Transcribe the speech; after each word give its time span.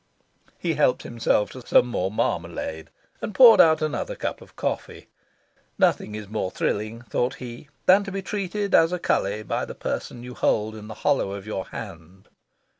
He 0.57 0.73
helped 0.73 1.03
himself 1.03 1.51
to 1.51 1.61
some 1.61 1.85
more 1.85 2.09
marmalade, 2.09 2.89
and 3.21 3.35
poured 3.35 3.61
out 3.61 3.83
another 3.83 4.15
cup 4.15 4.41
of 4.41 4.55
coffee. 4.55 5.09
Nothing 5.77 6.15
is 6.15 6.27
more 6.27 6.49
thrilling, 6.49 7.03
thought 7.03 7.35
he, 7.35 7.69
than 7.85 8.03
to 8.05 8.11
be 8.11 8.23
treated 8.23 8.73
as 8.73 8.91
a 8.91 8.97
cully 8.97 9.43
by 9.43 9.63
the 9.63 9.75
person 9.75 10.23
you 10.23 10.33
hold 10.33 10.73
in 10.75 10.87
the 10.87 10.95
hollow 11.05 11.33
of 11.33 11.45
your 11.45 11.65
hand. 11.65 12.29